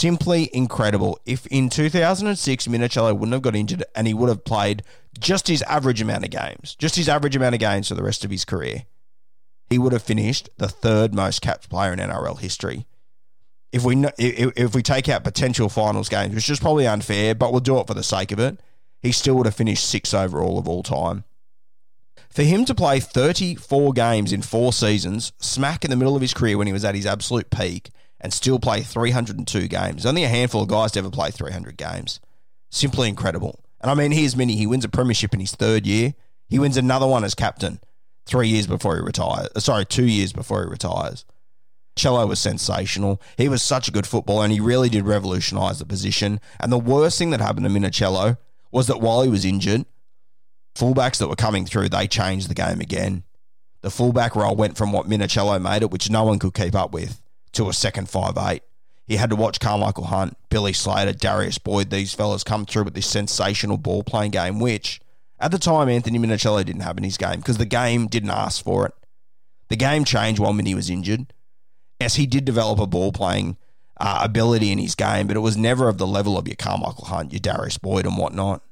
Simply 0.00 0.48
incredible. 0.54 1.20
If 1.26 1.46
in 1.48 1.68
2006 1.68 2.68
Minichiello 2.68 3.12
wouldn't 3.12 3.34
have 3.34 3.42
got 3.42 3.54
injured 3.54 3.84
and 3.94 4.06
he 4.06 4.14
would 4.14 4.30
have 4.30 4.46
played 4.46 4.82
just 5.18 5.46
his 5.46 5.60
average 5.64 6.00
amount 6.00 6.24
of 6.24 6.30
games, 6.30 6.74
just 6.74 6.96
his 6.96 7.06
average 7.06 7.36
amount 7.36 7.54
of 7.54 7.60
games 7.60 7.88
for 7.88 7.94
the 7.96 8.02
rest 8.02 8.24
of 8.24 8.30
his 8.30 8.46
career, 8.46 8.84
he 9.68 9.76
would 9.76 9.92
have 9.92 10.02
finished 10.02 10.48
the 10.56 10.68
third 10.68 11.12
most 11.14 11.42
capped 11.42 11.68
player 11.68 11.92
in 11.92 11.98
NRL 11.98 12.40
history. 12.40 12.86
If 13.72 13.84
we 13.84 14.02
if, 14.16 14.74
we 14.74 14.82
take 14.82 15.10
out 15.10 15.22
potential 15.22 15.68
finals 15.68 16.08
games, 16.08 16.34
which 16.34 16.48
is 16.48 16.60
probably 16.60 16.86
unfair, 16.86 17.34
but 17.34 17.52
we'll 17.52 17.60
do 17.60 17.78
it 17.78 17.86
for 17.86 17.92
the 17.92 18.02
sake 18.02 18.32
of 18.32 18.38
it, 18.38 18.58
he 19.02 19.12
still 19.12 19.34
would 19.34 19.44
have 19.44 19.54
finished 19.54 19.86
sixth 19.86 20.14
overall 20.14 20.58
of 20.58 20.66
all 20.66 20.82
time. 20.82 21.24
For 22.30 22.42
him 22.42 22.64
to 22.64 22.74
play 22.74 23.00
34 23.00 23.92
games 23.92 24.32
in 24.32 24.40
four 24.40 24.72
seasons, 24.72 25.34
smack 25.40 25.84
in 25.84 25.90
the 25.90 25.96
middle 25.96 26.16
of 26.16 26.22
his 26.22 26.32
career 26.32 26.56
when 26.56 26.68
he 26.68 26.72
was 26.72 26.86
at 26.86 26.94
his 26.94 27.04
absolute 27.04 27.50
peak, 27.50 27.90
and 28.20 28.32
still 28.32 28.58
play 28.58 28.82
302 28.82 29.68
games. 29.68 30.04
Only 30.04 30.24
a 30.24 30.28
handful 30.28 30.62
of 30.62 30.68
guys 30.68 30.92
to 30.92 31.00
ever 31.00 31.10
play 31.10 31.30
300 31.30 31.76
games. 31.76 32.20
Simply 32.70 33.08
incredible. 33.08 33.64
And 33.80 33.90
I 33.90 33.94
mean, 33.94 34.12
here's 34.12 34.36
Mini. 34.36 34.56
He 34.56 34.66
wins 34.66 34.84
a 34.84 34.88
premiership 34.88 35.32
in 35.32 35.40
his 35.40 35.54
third 35.54 35.86
year. 35.86 36.14
He 36.48 36.58
wins 36.58 36.76
another 36.76 37.06
one 37.06 37.24
as 37.24 37.34
captain 37.34 37.80
three 38.26 38.48
years 38.48 38.66
before 38.66 38.96
he 38.96 39.02
retires. 39.02 39.48
Uh, 39.56 39.60
sorry, 39.60 39.84
two 39.86 40.06
years 40.06 40.32
before 40.32 40.64
he 40.64 40.70
retires. 40.70 41.24
Cello 41.96 42.26
was 42.26 42.38
sensational. 42.38 43.20
He 43.36 43.48
was 43.48 43.62
such 43.62 43.88
a 43.88 43.90
good 43.90 44.06
footballer 44.06 44.44
and 44.44 44.52
he 44.52 44.60
really 44.60 44.88
did 44.88 45.06
revolutionise 45.06 45.78
the 45.78 45.86
position. 45.86 46.40
And 46.60 46.70
the 46.70 46.78
worst 46.78 47.18
thing 47.18 47.30
that 47.30 47.40
happened 47.40 47.66
to 47.66 47.70
Minichiello 47.70 48.38
was 48.70 48.86
that 48.86 49.00
while 49.00 49.22
he 49.22 49.28
was 49.28 49.44
injured, 49.44 49.84
fullbacks 50.76 51.18
that 51.18 51.28
were 51.28 51.36
coming 51.36 51.66
through, 51.66 51.88
they 51.88 52.06
changed 52.06 52.48
the 52.48 52.54
game 52.54 52.80
again. 52.80 53.24
The 53.82 53.90
fullback 53.90 54.36
role 54.36 54.54
went 54.54 54.76
from 54.76 54.92
what 54.92 55.08
Minichiello 55.08 55.60
made 55.60 55.82
it, 55.82 55.90
which 55.90 56.10
no 56.10 56.24
one 56.24 56.38
could 56.38 56.54
keep 56.54 56.74
up 56.74 56.92
with, 56.92 57.19
to 57.52 57.68
a 57.68 57.72
second 57.72 58.08
five 58.08 58.36
eight. 58.38 58.62
He 59.06 59.16
had 59.16 59.30
to 59.30 59.36
watch 59.36 59.58
Karmichael 59.58 60.06
Hunt, 60.06 60.36
Billy 60.50 60.72
Slater, 60.72 61.12
Darius 61.12 61.58
Boyd, 61.58 61.90
these 61.90 62.14
fellas 62.14 62.44
come 62.44 62.64
through 62.64 62.84
with 62.84 62.94
this 62.94 63.08
sensational 63.08 63.76
ball 63.76 64.04
playing 64.04 64.30
game, 64.30 64.60
which 64.60 65.00
at 65.40 65.50
the 65.50 65.58
time 65.58 65.88
Anthony 65.88 66.18
Minichiello 66.18 66.64
didn't 66.64 66.82
have 66.82 66.96
in 66.96 67.02
his 67.02 67.16
game 67.16 67.38
because 67.38 67.58
the 67.58 67.66
game 67.66 68.06
didn't 68.06 68.30
ask 68.30 68.62
for 68.62 68.86
it. 68.86 68.94
The 69.68 69.76
game 69.76 70.04
changed 70.04 70.40
while 70.40 70.52
Mini 70.52 70.74
was 70.74 70.90
injured. 70.90 71.32
Yes, 72.00 72.14
he 72.14 72.26
did 72.26 72.44
develop 72.44 72.78
a 72.78 72.86
ball 72.86 73.12
playing 73.12 73.56
uh, 73.98 74.20
ability 74.22 74.72
in 74.72 74.78
his 74.78 74.94
game, 74.94 75.26
but 75.26 75.36
it 75.36 75.40
was 75.40 75.56
never 75.56 75.88
of 75.88 75.98
the 75.98 76.06
level 76.06 76.38
of 76.38 76.48
your 76.48 76.56
Karmichael 76.56 77.06
Hunt, 77.06 77.32
your 77.32 77.40
Darius 77.40 77.78
Boyd, 77.78 78.06
and 78.06 78.16
whatnot. 78.16 78.62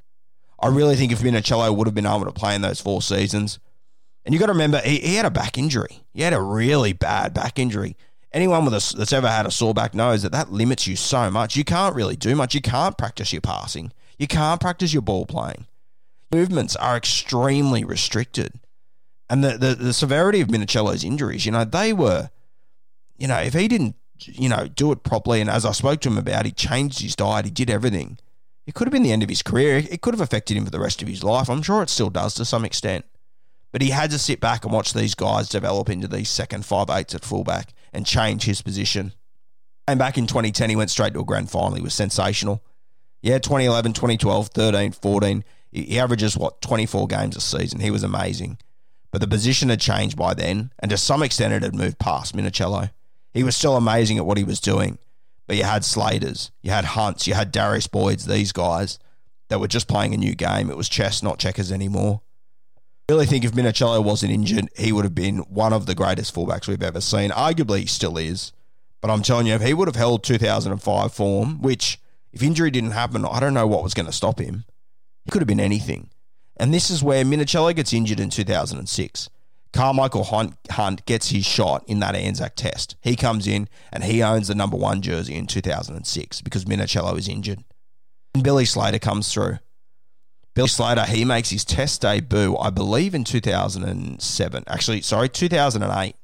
I 0.61 0.68
really 0.68 0.97
think 0.97 1.12
if 1.12 1.20
Minichiello 1.20 1.76
would 1.76 1.87
have 1.87 1.94
been 1.94 2.06
able 2.06 2.25
to 2.25 2.32
play 2.32 2.54
in 2.54 2.62
those 2.62 2.80
four 2.80 3.02
seasons, 3.02 3.58
and 4.25 4.35
you 4.35 4.40
got 4.40 4.47
to 4.47 4.52
remember 4.52 4.80
he, 4.80 4.99
he, 4.99 5.14
had 5.14 5.25
a 5.25 5.30
back 5.30 5.56
injury. 5.56 6.02
He 6.12 6.23
had 6.23 6.32
a 6.32 6.40
really 6.40 6.92
bad 6.92 7.32
back 7.32 7.58
injury. 7.58 7.97
Anyone 8.32 8.64
with 8.64 8.75
a, 8.75 8.97
that's 8.97 9.12
ever 9.12 9.28
had 9.28 9.47
a 9.47 9.50
sore 9.50 9.73
back 9.73 9.94
knows 9.94 10.23
that 10.23 10.32
that 10.32 10.52
limits 10.52 10.87
you 10.87 10.97
so 10.97 11.30
much. 11.30 11.56
You 11.56 11.64
can't 11.64 11.94
really 11.94 12.16
do 12.16 12.35
much. 12.35 12.54
You 12.54 12.61
can't 12.61 12.99
practice 12.99 13.32
your 13.32 13.40
passing. 13.40 13.92
You 14.18 14.26
can't 14.26 14.61
practice 14.61 14.92
your 14.92 15.02
ball 15.02 15.25
playing. 15.25 15.66
Movements 16.30 16.76
are 16.76 16.97
extremely 16.97 17.85
restricted, 17.85 18.61
and 19.30 19.42
the 19.42 19.56
the, 19.56 19.75
the 19.75 19.92
severity 19.94 20.42
of 20.42 20.49
Minichiello's 20.49 21.04
injuries, 21.04 21.47
you 21.47 21.52
know, 21.52 21.64
they 21.64 21.94
were, 21.94 22.30
you 23.16 23.26
know, 23.26 23.38
if 23.38 23.54
he 23.54 23.66
didn't, 23.66 23.97
you 24.18 24.50
know, 24.50 24.68
do 24.68 24.92
it 24.92 25.02
properly, 25.02 25.40
and 25.40 25.49
as 25.49 25.64
I 25.64 25.73
spoke 25.73 26.00
to 26.00 26.11
him 26.11 26.18
about, 26.18 26.44
he 26.44 26.52
changed 26.52 27.00
his 27.00 27.16
diet, 27.16 27.47
he 27.47 27.50
did 27.50 27.70
everything 27.70 28.18
it 28.68 28.75
could 28.75 28.87
have 28.87 28.92
been 28.92 29.02
the 29.02 29.12
end 29.12 29.23
of 29.23 29.30
his 29.30 29.42
career. 29.42 29.78
It 29.90 30.02
could 30.02 30.12
have 30.12 30.20
affected 30.20 30.54
him 30.54 30.66
for 30.66 30.70
the 30.70 30.78
rest 30.78 31.00
of 31.00 31.08
his 31.08 31.25
life. 31.25 31.49
I'm 31.49 31.62
sure 31.62 31.82
it 31.82 31.88
still 31.88 32.11
does 32.11 32.35
to 32.35 32.44
some 32.44 32.66
extent. 32.66 33.06
But 33.73 33.80
he 33.80 33.88
had 33.88 34.11
to 34.11 34.18
sit 34.18 34.40
back 34.40 34.62
and 34.62 34.75
watch 34.75 34.92
these 34.92 35.14
guys 35.14 35.49
develop 35.49 35.88
into 35.88 36.06
these 36.06 36.28
second 36.28 36.66
five 36.66 36.90
eights 36.90 37.14
at 37.14 37.25
fullback 37.25 37.73
and 37.92 38.07
change 38.07 38.45
his 38.45 38.62
position. 38.62 39.12
And 39.87 39.99
back 39.99 40.18
in 40.18 40.26
2010, 40.26 40.71
he 40.71 40.76
went 40.76 40.90
straight 40.90 41.14
to 41.14 41.21
a 41.21 41.25
grand 41.25 41.50
final. 41.50 41.75
He 41.75 41.83
was 41.83 41.95
sensational. 41.95 42.62
Yeah, 43.23 43.38
2011, 43.38 43.95
2012, 43.95 44.49
13, 44.49 44.92
14. 44.92 45.45
He 45.73 45.99
averages, 45.99 46.37
what, 46.37 46.61
24 46.61 47.07
games 47.09 47.37
a 47.37 47.40
season. 47.40 47.80
He 47.80 47.90
was 47.90 48.02
amazing. 48.02 48.59
But 49.11 49.21
the 49.21 49.26
position 49.26 49.71
had 49.71 49.80
changed 49.80 50.16
by 50.16 50.35
then, 50.35 50.71
and 50.78 50.90
to 50.90 50.99
some 50.99 51.23
extent, 51.23 51.54
it 51.54 51.62
had 51.62 51.75
moved 51.75 51.99
past 51.99 52.37
Minichiello. 52.37 52.90
He 53.33 53.42
was 53.42 53.57
still 53.57 53.76
amazing 53.76 54.18
at 54.18 54.26
what 54.26 54.38
he 54.38 54.45
was 54.45 54.61
doing, 54.61 54.99
but 55.47 55.57
you 55.57 55.64
had 55.64 55.85
Slaters, 55.85 56.50
you 56.62 56.71
had 56.71 56.85
Hunts, 56.85 57.26
you 57.26 57.35
had 57.35 57.52
Darius 57.52 57.87
Boyds, 57.87 58.26
these 58.26 58.52
guys 58.52 58.99
that 59.49 59.61
were 59.61 59.68
just 59.68 59.88
playing 59.88 60.12
a 60.12 60.18
new 60.18 60.35
game. 60.35 60.71
It 60.71 60.76
was 60.76 60.88
chess, 60.88 61.23
not 61.23 61.38
checkers 61.38 61.73
anymore. 61.73 62.21
Really 63.08 63.24
think 63.24 63.42
if 63.42 63.52
Minichiello 63.52 64.04
wasn't 64.04 64.32
injured, 64.32 64.68
he 64.76 64.92
would 64.92 65.06
have 65.06 65.14
been 65.14 65.38
one 65.38 65.72
of 65.72 65.86
the 65.86 65.94
greatest 65.94 66.34
fullbacks 66.34 66.68
we've 66.68 66.82
ever 66.82 67.00
seen. 67.00 67.30
Arguably, 67.30 67.80
he 67.80 67.86
still 67.86 68.18
is. 68.18 68.52
But 69.00 69.10
I'm 69.10 69.22
telling 69.22 69.46
you, 69.46 69.54
if 69.54 69.62
he 69.62 69.72
would 69.72 69.88
have 69.88 69.96
held 69.96 70.22
2005 70.24 71.14
form, 71.14 71.62
which 71.62 71.98
if 72.34 72.42
injury 72.42 72.70
didn't 72.70 72.90
happen, 72.90 73.24
I 73.24 73.40
don't 73.40 73.54
know 73.54 73.66
what 73.66 73.82
was 73.82 73.94
going 73.94 74.04
to 74.04 74.12
stop 74.12 74.38
him. 74.38 74.64
He 75.24 75.30
could 75.30 75.40
have 75.40 75.48
been 75.48 75.58
anything. 75.58 76.10
And 76.58 76.74
this 76.74 76.90
is 76.90 77.02
where 77.02 77.24
Minichiello 77.24 77.74
gets 77.74 77.94
injured 77.94 78.20
in 78.20 78.28
2006. 78.28 79.30
Karmichael 79.72 80.26
Hunt, 80.26 80.56
Hunt 80.70 81.06
gets 81.06 81.30
his 81.30 81.46
shot 81.46 81.84
in 81.86 82.00
that 82.00 82.14
Anzac 82.14 82.56
test. 82.56 82.96
He 83.00 83.16
comes 83.16 83.46
in 83.46 83.70
and 83.90 84.04
he 84.04 84.22
owns 84.22 84.48
the 84.48 84.54
number 84.54 84.76
one 84.76 85.00
jersey 85.00 85.34
in 85.34 85.46
2006 85.46 86.42
because 86.42 86.66
Minichiello 86.66 87.16
is 87.16 87.28
injured. 87.28 87.64
And 88.34 88.44
Billy 88.44 88.66
Slater 88.66 88.98
comes 88.98 89.32
through. 89.32 89.60
Billy 90.58 90.66
Slater, 90.66 91.04
he 91.04 91.24
makes 91.24 91.50
his 91.50 91.64
test 91.64 92.00
debut, 92.00 92.56
I 92.56 92.70
believe, 92.70 93.14
in 93.14 93.22
2007. 93.22 94.64
Actually, 94.66 95.02
sorry, 95.02 95.28
2008. 95.28 96.16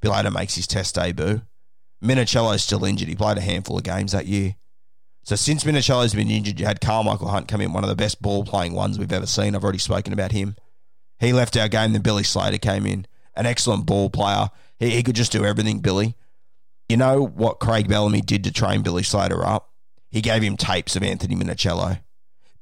Billy 0.00 0.12
Slater 0.12 0.30
makes 0.32 0.56
his 0.56 0.66
test 0.66 0.96
debut. 0.96 1.42
Minichiello's 2.02 2.64
still 2.64 2.84
injured. 2.84 3.06
He 3.06 3.14
played 3.14 3.38
a 3.38 3.40
handful 3.40 3.78
of 3.78 3.84
games 3.84 4.10
that 4.10 4.26
year. 4.26 4.56
So 5.22 5.36
since 5.36 5.62
Minichiello's 5.62 6.16
been 6.16 6.32
injured, 6.32 6.58
you 6.58 6.66
had 6.66 6.80
Karmichael 6.80 7.30
Hunt 7.30 7.46
come 7.46 7.60
in, 7.60 7.72
one 7.72 7.84
of 7.84 7.88
the 7.88 7.94
best 7.94 8.20
ball 8.20 8.42
playing 8.42 8.72
ones 8.72 8.98
we've 8.98 9.12
ever 9.12 9.26
seen. 9.26 9.54
I've 9.54 9.62
already 9.62 9.78
spoken 9.78 10.12
about 10.12 10.32
him. 10.32 10.56
He 11.20 11.32
left 11.32 11.56
our 11.56 11.68
game, 11.68 11.92
then 11.92 12.02
Billy 12.02 12.24
Slater 12.24 12.58
came 12.58 12.84
in. 12.84 13.06
An 13.36 13.46
excellent 13.46 13.86
ball 13.86 14.10
player. 14.10 14.48
He, 14.80 14.90
he 14.90 15.04
could 15.04 15.14
just 15.14 15.30
do 15.30 15.44
everything, 15.44 15.78
Billy. 15.78 16.16
You 16.88 16.96
know 16.96 17.24
what 17.24 17.60
Craig 17.60 17.86
Bellamy 17.86 18.22
did 18.22 18.42
to 18.42 18.52
train 18.52 18.82
Billy 18.82 19.04
Slater 19.04 19.46
up? 19.46 19.70
He 20.10 20.22
gave 20.22 20.42
him 20.42 20.56
tapes 20.56 20.96
of 20.96 21.04
Anthony 21.04 21.36
Minichiello. 21.36 22.00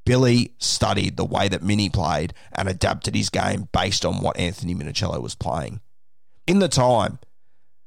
Billy 0.08 0.54
studied 0.56 1.18
the 1.18 1.24
way 1.26 1.48
that 1.48 1.62
Mini 1.62 1.90
played 1.90 2.32
and 2.52 2.66
adapted 2.66 3.14
his 3.14 3.28
game 3.28 3.68
based 3.72 4.06
on 4.06 4.22
what 4.22 4.38
Anthony 4.38 4.74
Minichiello 4.74 5.20
was 5.20 5.34
playing. 5.34 5.82
In 6.46 6.60
the 6.60 6.68
time, 6.68 7.18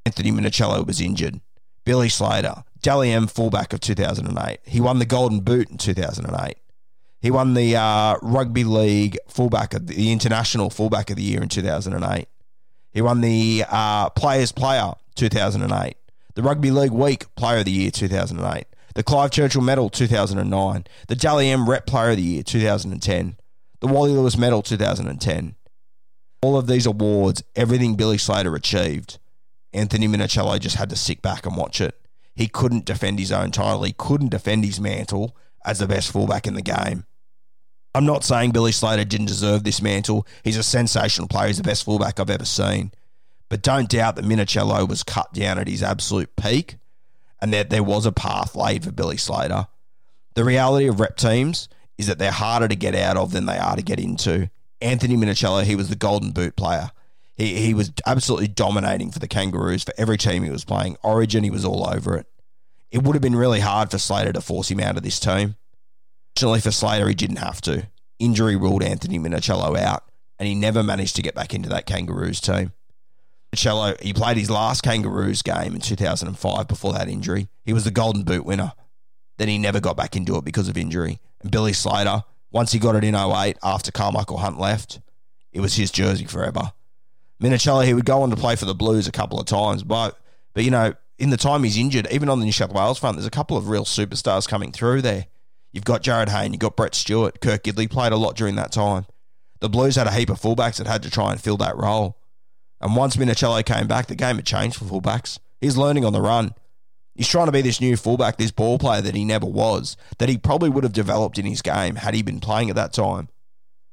Anthony 0.05 0.31
Minichiello 0.31 0.85
was 0.85 1.01
injured. 1.01 1.41
Billy 1.83 2.09
Slater, 2.09 2.63
Dally 2.83 3.11
M 3.11 3.25
fullback 3.25 3.73
of 3.73 3.79
2008. 3.79 4.59
He 4.67 4.79
won 4.79 4.99
the 4.99 5.05
Golden 5.07 5.39
Boot 5.39 5.71
in 5.71 5.79
2008. 5.79 6.57
He 7.21 7.31
won 7.31 7.55
the 7.55 7.75
uh, 7.75 8.17
Rugby 8.21 8.65
League 8.65 9.17
fullback 9.27 9.73
of 9.73 9.87
the, 9.87 9.95
the, 9.95 10.11
international 10.11 10.69
fullback 10.69 11.09
of 11.09 11.15
the 11.15 11.23
year 11.23 11.41
in 11.41 11.49
2008. 11.49 12.27
He 12.91 13.01
won 13.01 13.21
the 13.21 13.65
uh, 13.67 14.11
Players 14.11 14.51
Player 14.51 14.93
2008, 15.15 15.95
the 16.35 16.43
Rugby 16.43 16.69
League 16.69 16.91
Week 16.91 17.33
Player 17.33 17.57
of 17.57 17.65
the 17.65 17.71
Year 17.71 17.89
2008, 17.89 18.67
the 18.95 19.03
Clive 19.03 19.31
Churchill 19.31 19.61
Medal 19.61 19.89
2009, 19.89 20.85
the 21.07 21.15
Dally 21.15 21.49
M 21.49 21.69
Rep 21.69 21.85
Player 21.85 22.11
of 22.11 22.17
the 22.17 22.23
Year 22.23 22.43
2010, 22.43 23.37
the 23.79 23.87
Wally 23.87 24.11
Lewis 24.11 24.37
Medal 24.37 24.61
2010. 24.61 25.55
All 26.41 26.57
of 26.57 26.67
these 26.67 26.85
awards, 26.85 27.43
everything 27.55 27.95
Billy 27.95 28.17
Slater 28.17 28.55
achieved, 28.55 29.19
Anthony 29.73 30.07
Minichiello 30.07 30.59
just 30.59 30.75
had 30.75 30.89
to 30.89 30.95
sit 30.95 31.21
back 31.21 31.45
and 31.45 31.55
watch 31.55 31.79
it. 31.79 31.95
He 32.35 32.47
couldn't 32.47 32.85
defend 32.85 33.19
his 33.19 33.31
own 33.31 33.51
title. 33.51 33.83
He 33.83 33.93
couldn't 33.93 34.29
defend 34.29 34.65
his 34.65 34.79
mantle 34.79 35.35
as 35.65 35.79
the 35.79 35.87
best 35.87 36.11
fullback 36.11 36.47
in 36.47 36.55
the 36.55 36.61
game. 36.61 37.05
I'm 37.93 38.05
not 38.05 38.23
saying 38.23 38.51
Billy 38.51 38.71
Slater 38.71 39.03
didn't 39.03 39.27
deserve 39.27 39.63
this 39.63 39.81
mantle. 39.81 40.25
He's 40.43 40.57
a 40.57 40.63
sensational 40.63 41.27
player. 41.27 41.47
He's 41.47 41.57
the 41.57 41.63
best 41.63 41.83
fullback 41.83 42.19
I've 42.19 42.29
ever 42.29 42.45
seen. 42.45 42.91
But 43.49 43.61
don't 43.61 43.89
doubt 43.89 44.15
that 44.15 44.25
Minichiello 44.25 44.87
was 44.87 45.03
cut 45.03 45.33
down 45.33 45.59
at 45.59 45.67
his 45.67 45.83
absolute 45.83 46.35
peak 46.37 46.77
and 47.41 47.53
that 47.53 47.69
there 47.69 47.83
was 47.83 48.05
a 48.05 48.11
path 48.11 48.55
laid 48.55 48.83
for 48.83 48.91
Billy 48.91 49.17
Slater. 49.17 49.67
The 50.35 50.45
reality 50.45 50.87
of 50.87 50.99
rep 50.99 51.17
teams 51.17 51.67
is 51.97 52.07
that 52.07 52.19
they're 52.19 52.31
harder 52.31 52.67
to 52.67 52.75
get 52.75 52.95
out 52.95 53.17
of 53.17 53.31
than 53.31 53.45
they 53.45 53.57
are 53.57 53.75
to 53.75 53.81
get 53.81 53.99
into. 53.99 54.49
Anthony 54.79 55.15
Minichiello, 55.15 55.63
he 55.63 55.75
was 55.75 55.89
the 55.89 55.95
golden 55.95 56.31
boot 56.31 56.55
player. 56.55 56.91
He, 57.35 57.55
he 57.55 57.73
was 57.73 57.91
absolutely 58.05 58.47
dominating 58.47 59.11
for 59.11 59.19
the 59.19 59.27
Kangaroos 59.27 59.83
for 59.83 59.93
every 59.97 60.17
team 60.17 60.43
he 60.43 60.49
was 60.49 60.65
playing. 60.65 60.97
Origin, 61.03 61.43
he 61.43 61.49
was 61.49 61.65
all 61.65 61.87
over 61.87 62.17
it. 62.17 62.27
It 62.91 63.03
would 63.03 63.15
have 63.15 63.21
been 63.21 63.35
really 63.35 63.61
hard 63.61 63.89
for 63.89 63.97
Slater 63.97 64.33
to 64.33 64.41
force 64.41 64.69
him 64.69 64.79
out 64.79 64.97
of 64.97 65.03
this 65.03 65.19
team. 65.19 65.55
Fortunately 66.35 66.61
for 66.61 66.71
Slater, 66.71 67.07
he 67.07 67.15
didn't 67.15 67.37
have 67.37 67.61
to. 67.61 67.87
Injury 68.19 68.55
ruled 68.55 68.83
Anthony 68.83 69.17
Minichiello 69.17 69.77
out, 69.77 70.03
and 70.39 70.47
he 70.47 70.55
never 70.55 70.83
managed 70.83 71.15
to 71.15 71.21
get 71.21 71.35
back 71.35 71.53
into 71.53 71.69
that 71.69 71.85
Kangaroos 71.85 72.41
team. 72.41 72.73
Minichiello, 73.53 74.01
he 74.01 74.13
played 74.13 74.37
his 74.37 74.49
last 74.49 74.81
Kangaroos 74.81 75.41
game 75.41 75.75
in 75.75 75.81
2005 75.81 76.67
before 76.67 76.93
that 76.93 77.09
injury. 77.09 77.47
He 77.65 77.73
was 77.73 77.83
the 77.83 77.91
Golden 77.91 78.23
Boot 78.23 78.45
winner. 78.45 78.73
Then 79.37 79.47
he 79.47 79.57
never 79.57 79.79
got 79.79 79.97
back 79.97 80.15
into 80.15 80.37
it 80.37 80.45
because 80.45 80.69
of 80.69 80.77
injury. 80.77 81.19
And 81.41 81.51
Billy 81.51 81.73
Slater, 81.73 82.23
once 82.51 82.71
he 82.71 82.79
got 82.79 82.95
it 82.95 83.03
in 83.03 83.15
08 83.15 83.57
after 83.63 83.91
Karmichael 83.91 84.39
Hunt 84.39 84.59
left, 84.59 84.99
it 85.51 85.59
was 85.59 85.75
his 85.75 85.91
jersey 85.91 86.25
forever. 86.25 86.73
Minichiello, 87.41 87.85
he 87.85 87.93
would 87.93 88.05
go 88.05 88.21
on 88.21 88.29
to 88.29 88.35
play 88.35 88.55
for 88.55 88.65
the 88.65 88.75
Blues 88.75 89.07
a 89.07 89.11
couple 89.11 89.39
of 89.39 89.47
times, 89.47 89.83
but 89.83 90.17
but 90.53 90.63
you 90.63 90.71
know, 90.71 90.93
in 91.17 91.29
the 91.29 91.37
time 91.37 91.63
he's 91.63 91.77
injured, 91.77 92.07
even 92.11 92.29
on 92.29 92.39
the 92.39 92.45
New 92.45 92.51
South 92.51 92.73
Wales 92.73 92.99
front, 92.99 93.17
there's 93.17 93.25
a 93.25 93.31
couple 93.31 93.57
of 93.57 93.69
real 93.69 93.85
superstars 93.85 94.47
coming 94.47 94.71
through 94.71 95.01
there. 95.01 95.27
You've 95.71 95.85
got 95.85 96.03
Jarryd 96.03 96.29
Hayne, 96.29 96.53
you've 96.53 96.59
got 96.59 96.75
Brett 96.75 96.93
Stewart, 96.93 97.41
Kurt 97.41 97.63
Gidley 97.63 97.89
played 97.89 98.11
a 98.11 98.17
lot 98.17 98.35
during 98.35 98.55
that 98.55 98.71
time. 98.71 99.05
The 99.59 99.69
Blues 99.69 99.95
had 99.95 100.07
a 100.07 100.11
heap 100.11 100.29
of 100.29 100.41
fullbacks 100.41 100.77
that 100.77 100.87
had 100.87 101.03
to 101.03 101.09
try 101.09 101.31
and 101.31 101.39
fill 101.39 101.57
that 101.57 101.77
role. 101.77 102.17
And 102.81 102.95
once 102.95 103.15
Minichiello 103.15 103.63
came 103.65 103.87
back, 103.87 104.07
the 104.07 104.15
game 104.15 104.37
had 104.37 104.45
changed 104.45 104.77
for 104.77 104.85
fullbacks. 104.85 105.39
He's 105.59 105.77
learning 105.77 106.03
on 106.03 106.13
the 106.13 106.21
run. 106.21 106.53
He's 107.15 107.27
trying 107.27 107.45
to 107.45 107.51
be 107.51 107.61
this 107.61 107.81
new 107.81 107.95
fullback, 107.97 108.37
this 108.37 108.51
ball 108.51 108.79
player 108.79 109.01
that 109.01 109.15
he 109.15 109.25
never 109.25 109.45
was, 109.45 109.97
that 110.17 110.29
he 110.29 110.37
probably 110.37 110.69
would 110.69 110.83
have 110.83 110.93
developed 110.93 111.37
in 111.37 111.45
his 111.45 111.61
game 111.61 111.95
had 111.95 112.15
he 112.15 112.23
been 112.23 112.39
playing 112.39 112.69
at 112.69 112.75
that 112.75 112.93
time. 112.93 113.29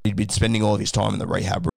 He'd 0.04 0.16
been 0.16 0.28
spending 0.30 0.62
all 0.62 0.74
of 0.74 0.80
his 0.80 0.92
time 0.92 1.12
in 1.12 1.18
the 1.18 1.26
rehab 1.26 1.66
room. 1.66 1.70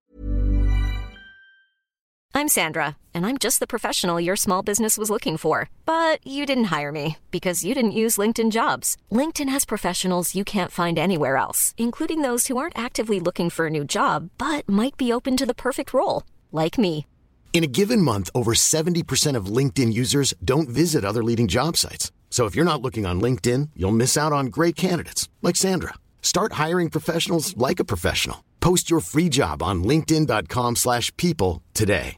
I'm 2.34 2.48
Sandra, 2.48 2.96
and 3.13 3.25
I'm 3.25 3.38
just 3.38 3.60
the 3.60 3.68
professional 3.68 4.22
your 4.22 4.38
small 4.38 4.63
business 4.63 4.98
was 4.98 5.10
looking 5.10 5.36
for. 5.36 5.70
But 5.86 6.25
you 6.25 6.46
didn't 6.46 6.72
hire 6.75 6.91
me 6.91 7.18
because 7.30 7.65
you 7.65 7.74
didn't 7.74 7.91
use 7.91 8.18
LinkedIn 8.18 8.51
jobs. 8.51 8.96
LinkedIn 9.12 9.50
has 9.50 9.65
professionals 9.65 10.34
you 10.34 10.46
can't 10.46 10.72
find 10.72 10.98
anywhere 10.98 11.36
else, 11.36 11.74
including 11.77 12.22
those 12.22 12.48
who 12.48 12.58
aren't 12.58 12.77
actively 12.77 13.20
looking 13.20 13.50
for 13.50 13.68
a 13.68 13.70
new 13.70 13.84
job 13.84 14.30
but 14.38 14.68
might 14.70 14.96
be 14.96 15.12
open 15.12 15.36
to 15.38 15.46
the 15.46 15.53
perfect 15.53 15.94
role, 15.94 16.24
like 16.51 16.77
me. 16.79 17.05
In 17.53 17.63
a 17.63 17.67
given 17.67 18.01
month, 18.01 18.29
over 18.34 18.53
70% 18.53 19.36
of 19.36 19.46
LinkedIn 19.58 19.93
users 19.93 20.34
don't 20.43 20.70
visit 20.70 21.05
other 21.05 21.24
leading 21.24 21.48
job 21.48 21.77
sites. 21.77 22.12
So 22.31 22.46
if 22.46 22.55
you're 22.55 22.72
not 22.72 22.81
looking 22.81 23.05
on 23.05 23.22
LinkedIn, 23.22 23.70
you'll 23.75 23.91
miss 23.91 24.17
out 24.17 24.34
on 24.34 24.48
great 24.48 24.75
candidates 24.75 25.29
like 25.41 25.58
Sandra. 25.58 25.93
Start 26.24 26.53
hiring 26.53 26.89
professionals 26.89 27.55
like 27.55 27.79
a 27.79 27.86
professional. 27.86 28.43
Post 28.62 28.89
your 28.89 29.01
free 29.01 29.27
job 29.27 29.62
on 29.62 29.84
linkedin.com/people 29.84 30.75
slash 30.75 31.15
people 31.17 31.62
today. 31.74 32.15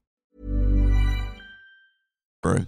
room. 2.46 2.68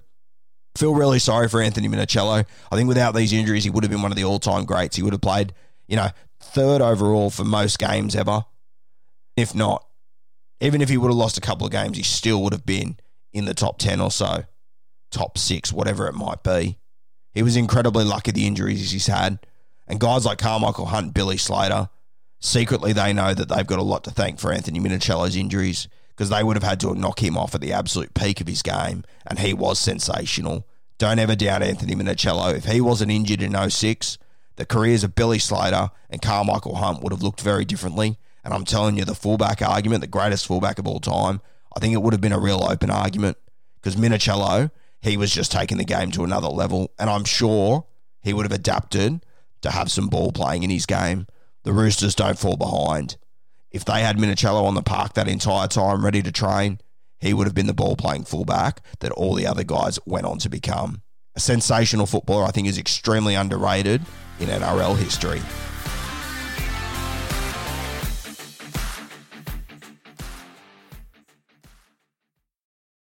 Feel 0.78 0.94
really 0.94 1.20
sorry 1.20 1.48
for 1.48 1.62
Anthony 1.62 1.88
Minichiello. 1.88 2.46
I 2.72 2.76
think 2.76 2.88
without 2.88 3.16
these 3.16 3.32
injuries, 3.32 3.64
he 3.64 3.70
would 3.70 3.84
have 3.84 3.92
been 3.92 4.02
one 4.02 4.12
of 4.12 4.18
the 4.18 4.26
all-time 4.26 4.66
greats. 4.66 4.96
He 4.96 5.04
would 5.04 5.14
have 5.14 5.22
played, 5.22 5.54
you 5.88 5.96
know, 5.96 6.10
third 6.40 6.82
overall 6.82 7.30
for 7.30 7.44
most 7.44 7.80
games 7.80 8.16
ever. 8.16 8.46
If 9.38 9.56
not, 9.56 9.86
even 10.60 10.82
if 10.82 10.90
he 10.90 10.98
would 10.98 11.10
have 11.10 11.18
lost 11.18 11.38
a 11.38 11.42
couple 11.42 11.66
of 11.66 11.72
games, 11.72 11.98
he 11.98 12.04
still 12.04 12.42
would 12.44 12.54
have 12.54 12.66
been 12.66 12.98
in 13.34 13.46
the 13.46 13.54
top 13.54 13.78
10 13.78 14.00
or 14.00 14.12
so, 14.12 14.46
top 15.12 15.38
six, 15.38 15.74
whatever 15.74 16.08
it 16.08 16.14
might 16.14 16.44
be. 16.44 16.78
He 17.34 17.44
was 17.44 17.58
incredibly 17.58 18.06
lucky 18.06 18.32
the 18.32 18.48
injuries 18.48 18.92
he's 18.92 19.08
had. 19.08 19.40
And 19.88 20.00
guys 20.00 20.26
like 20.26 20.40
Karmichael 20.40 20.88
Hunt, 20.88 21.14
Billy 21.14 21.38
Slater, 21.38 21.90
secretly 22.40 22.94
they 22.94 23.14
know 23.14 23.34
that 23.34 23.50
they've 23.50 23.68
got 23.68 23.80
a 23.80 23.84
lot 23.84 24.04
to 24.06 24.12
thank 24.12 24.40
for 24.40 24.52
Anthony 24.52 24.80
Minichiello's 24.80 25.36
injuries 25.36 25.88
because 26.10 26.30
they 26.30 26.44
would 26.44 26.56
have 26.56 26.64
had 26.64 26.80
to 26.80 26.96
knock 26.96 27.22
him 27.22 27.38
off 27.38 27.54
at 27.54 27.62
the 27.62 27.74
absolute 27.74 28.14
peak 28.14 28.40
of 28.40 28.48
his 28.48 28.62
game, 28.62 29.04
and 29.28 29.40
he 29.40 29.54
was 29.54 29.78
sensational. 29.78 30.66
Don't 30.98 31.20
ever 31.20 31.36
doubt 31.36 31.62
Anthony 31.62 31.94
Minichiello. 31.94 32.56
If 32.56 32.66
he 32.66 32.80
wasn't 32.80 33.12
injured 33.12 33.42
in 33.42 33.70
06, 33.70 34.18
the 34.56 34.66
careers 34.66 35.04
of 35.04 35.14
Billy 35.14 35.40
Slater 35.40 35.90
and 36.10 36.22
Karmichael 36.22 36.78
Hunt 36.78 37.04
would 37.04 37.12
have 37.12 37.22
looked 37.22 37.42
very 37.42 37.66
differently. 37.66 38.18
And 38.46 38.54
I'm 38.54 38.64
telling 38.64 38.96
you, 38.96 39.04
the 39.04 39.16
fullback 39.16 39.64
argument, 39.64 40.02
the 40.02 40.08
greatest 40.08 40.46
fullback 40.46 40.78
of 40.78 40.88
all 40.88 41.00
time, 41.00 41.42
I 41.76 41.80
think 41.80 41.94
it 41.94 42.02
would 42.02 42.14
have 42.14 42.22
been 42.22 42.32
a 42.32 42.40
real 42.40 42.64
open 42.64 42.92
argument 42.92 43.38
because 43.82 43.96
Minichiello, 43.96 44.70
he 45.02 45.18
was 45.18 45.32
just 45.32 45.52
taking 45.52 45.80
the 45.80 45.84
game 45.84 46.12
to 46.12 46.24
another 46.24 46.48
level. 46.48 46.94
And 47.00 47.10
I'm 47.10 47.26
sure 47.26 47.86
he 48.22 48.34
would 48.34 48.46
have 48.46 48.52
adapted 48.52 49.26
to 49.64 49.72
have 49.72 49.92
some 49.92 50.08
ball 50.08 50.32
playing 50.32 50.62
in 50.62 50.70
his 50.70 50.86
game. 50.86 51.26
The 51.64 51.74
Roosters 51.74 52.14
don't 52.14 52.38
fall 52.38 52.56
behind. 52.56 53.18
If 53.72 53.84
they 53.84 54.02
had 54.02 54.18
Minichiello 54.18 54.64
on 54.64 54.76
the 54.76 54.84
park 54.84 55.16
that 55.16 55.28
entire 55.28 55.68
time 55.68 56.06
ready 56.06 56.22
to 56.22 56.32
train, 56.32 56.80
he 57.20 57.34
would 57.34 57.48
have 57.48 57.56
been 57.56 57.66
the 57.66 57.74
ball 57.74 57.96
playing 57.96 58.26
fullback 58.26 58.82
that 59.00 59.12
all 59.12 59.34
the 59.34 59.48
other 59.48 59.64
guys 59.64 60.00
went 60.06 60.28
on 60.28 60.38
to 60.40 60.50
become. 60.50 61.02
A 61.36 61.40
sensational 61.40 62.06
footballer, 62.06 62.46
I 62.46 62.52
think, 62.52 62.68
is 62.68 62.78
extremely 62.78 63.34
underrated 63.34 64.04
in 64.40 64.50
NRL 64.50 64.96
history. 64.98 65.42